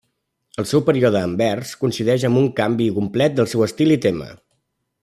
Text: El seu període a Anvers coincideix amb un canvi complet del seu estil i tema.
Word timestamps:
El 0.61 0.67
seu 0.69 0.81
període 0.87 1.19
a 1.19 1.27
Anvers 1.29 1.75
coincideix 1.83 2.27
amb 2.31 2.43
un 2.43 2.51
canvi 2.63 2.89
complet 2.99 3.39
del 3.41 3.53
seu 3.53 3.69
estil 3.71 3.99
i 3.99 4.03
tema. 4.09 4.33